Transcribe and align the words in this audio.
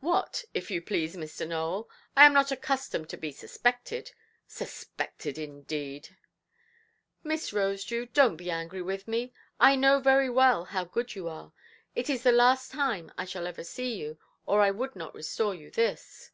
"What, 0.00 0.44
if 0.52 0.70
you 0.70 0.82
please, 0.82 1.16
Mr. 1.16 1.48
Nowell? 1.48 1.88
I 2.14 2.26
am 2.26 2.34
not 2.34 2.52
accustomed 2.52 3.08
to 3.08 3.16
be 3.16 3.32
suspected. 3.32 4.12
Suspected, 4.46 5.38
indeed"! 5.38 6.14
"Miss 7.24 7.52
Rosedew, 7.52 8.08
donʼt 8.12 8.36
be 8.36 8.50
angry 8.50 8.82
with 8.82 9.08
me. 9.08 9.32
I 9.58 9.76
know 9.76 9.98
very 9.98 10.28
well 10.28 10.66
how 10.66 10.84
good 10.84 11.14
you 11.14 11.26
are. 11.26 11.54
It 11.94 12.10
is 12.10 12.22
the 12.22 12.32
last 12.32 12.70
time 12.70 13.12
I 13.16 13.24
shall 13.24 13.46
ever 13.46 13.64
see 13.64 13.94
you, 13.96 14.18
or 14.44 14.60
I 14.60 14.70
would 14.70 14.94
not 14.94 15.14
restore 15.14 15.54
you 15.54 15.70
this". 15.70 16.32